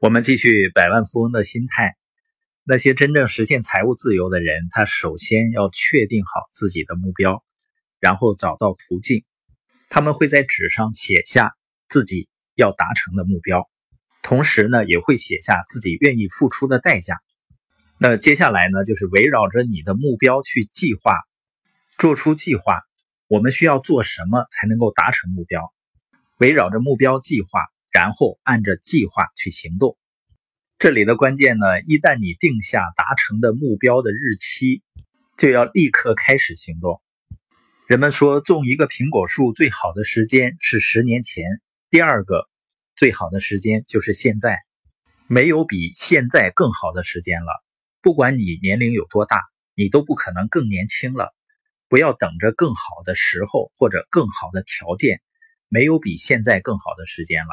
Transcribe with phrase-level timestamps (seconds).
[0.00, 1.94] 我们继续百万富翁的心态。
[2.64, 7.44] 那些真正实现财务自由的人，他首先要确定好自己的目标，
[7.98, 9.26] 然后找到途径。
[9.90, 11.54] 他们会在纸上写下
[11.86, 13.68] 自己要达成的目标，
[14.22, 17.18] 同时呢，也会写下自己愿意付出的代价。
[17.98, 21.18] 那接下来呢，就是围绕着你的目标去计划，
[21.98, 22.80] 做出计划。
[23.28, 25.74] 我们需要做什么才能够达成目标？
[26.38, 27.60] 围绕着目标计划。
[27.92, 29.96] 然后按着计划去行动。
[30.78, 34.82] 这里的关键呢，一旦你定下达成的目标的日期，
[35.36, 37.02] 就要立刻开始行动。
[37.86, 41.44] 人们说，种一个苹果树最好的时间是十年前，
[41.90, 42.48] 第二个
[42.96, 44.58] 最好的时间就是现在，
[45.26, 47.52] 没有比现在更好的时间了。
[48.00, 49.42] 不管你年龄有多大，
[49.74, 51.34] 你都不可能更年轻了。
[51.88, 55.20] 不要等着更好的时候或者更好的条件，
[55.68, 57.50] 没有比现在更好的时间了。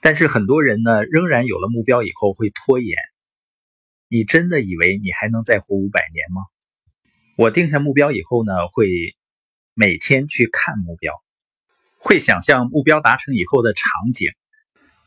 [0.00, 2.96] 但是很多人呢，仍然有了目标以后会拖延。
[4.08, 6.42] 你真的以为你还能再活五百年吗？
[7.36, 8.88] 我定下目标以后呢，会
[9.74, 11.12] 每天去看目标，
[11.98, 14.28] 会想象目标达成以后的场景。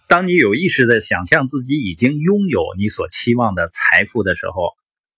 [0.07, 4.71] 当你有意识的想象自己已经拥有你所期望的财富的时候，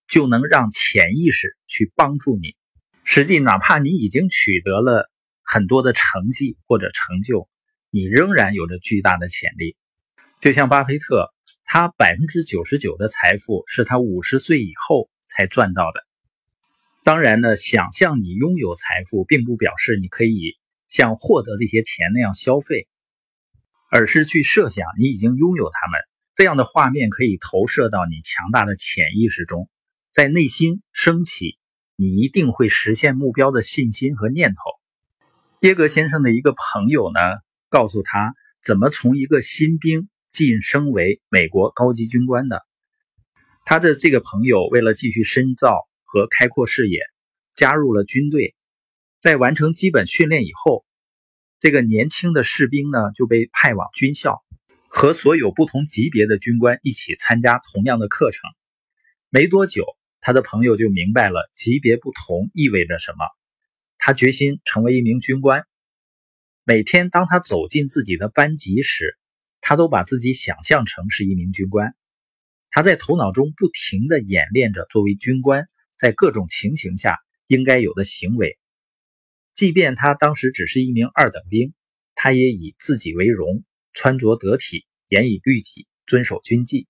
[0.08, 2.56] 就能让潜意识去帮助你。
[3.04, 5.10] 实际哪怕你已经取得了
[5.44, 7.50] 很多的成绩或者成就。
[7.96, 9.78] 你仍然有着巨大的潜力，
[10.42, 11.32] 就像巴菲特，
[11.64, 16.04] 他百分之九十九的财富是他五十岁以后才赚到的。
[17.04, 22.88] 当然呢，想象你拥有财富，并不表示你可以像获得这些钱那样消费，
[23.92, 26.02] 而是去设想你已经拥有它们，
[26.34, 29.70] 这样的画面可以投射到你强大的潜意识中，
[30.12, 31.60] 在内心升起
[31.96, 34.62] 你一定会实现目标的信心和念头。
[35.60, 37.20] 耶格先生的一个朋友呢？
[37.74, 42.62] 告诉他怎么从一个新兵晋升为美国高级军官的。
[43.66, 47.00] 他的这个朋友为了继续深造和开阔视野，
[47.56, 48.54] 加入了军队。
[49.20, 50.86] 在完成基本训练以后，
[51.58, 54.44] 这个年轻的士兵呢就被派往军校，
[54.88, 58.42] 和所有不同级别的军官一起参加同样的课程。
[59.30, 59.84] 没多久，
[60.22, 63.26] 他的朋友就明白了级别不同意味着什么。
[63.98, 65.64] 他决心成为一名军官。
[66.66, 69.18] 每天，当他走进自己的班级时，
[69.60, 71.94] 他都把自己想象成是一名军官。
[72.70, 78.58] 他在头脑中不停地演练着作为军官在各种情形下应该有的行为。
[79.54, 81.74] 即便他当时只是一名二等兵，
[82.16, 86.88] 他也以自己为荣，穿着得体，严以律己，遵守军纪。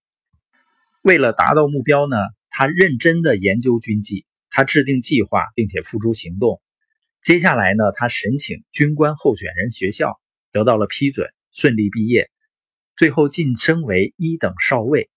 [1.02, 2.16] 为了达到目标呢，
[2.52, 6.62] 他认真地研究军纪，他制定计划，并且付诸行动。
[7.24, 10.20] 接下来呢，他申请军官候选人学校，
[10.52, 12.30] 得到了批准，顺利毕业，
[12.98, 15.10] 最后晋升为一等少尉。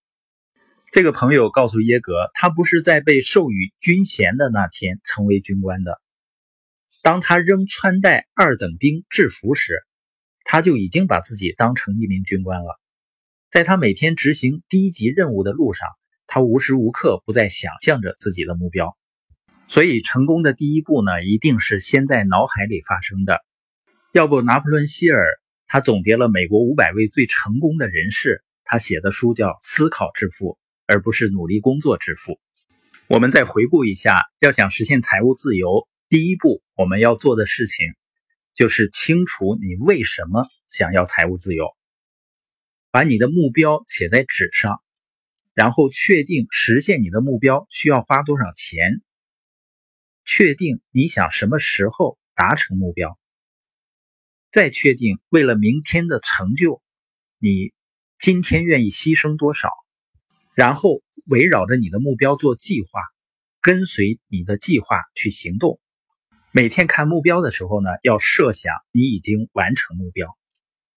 [0.93, 5.99] 这个朋友告诉耶格，他不是在被授予军衔的那天成为军官的。
[7.01, 9.83] 当他仍穿戴二等兵制服时，
[10.45, 12.79] 他就已经把自己当成一名军官了。
[13.51, 15.85] 在他每天执行低级任务的路上，
[16.25, 18.97] 他无时无刻不在想象着自己的目标。
[19.67, 23.43] 所以，成功的第一步呢，一定是先在脑海里发生的。
[24.13, 25.27] 要不，拿破仑希尔
[25.67, 30.51] 他总结了美国五百位最成功的人士，他写的书叫《思考致富》，
[30.85, 32.39] 而不是努力工作致富。
[33.09, 37.87] 我们再回顾一下，要想实现财务自由，第一步我们要做的事情，
[38.53, 41.67] 就是清楚你为什么想要财务自由，
[42.89, 44.81] 把你的目标写在纸上，
[45.53, 49.01] 然后确定实现你的目标需要花多少钱。
[50.37, 53.17] 确定你想什么时候达成目标，
[54.51, 56.83] 再确定为了明天的成就，
[57.39, 57.73] 你
[58.19, 59.71] 今天愿意牺牲多少，
[60.53, 63.01] 然后围绕着你的目标做计划，
[63.61, 65.79] 跟随你的计划去行动。
[66.51, 70.37] 每天看目标的时候呢，要设想你已经完成目标，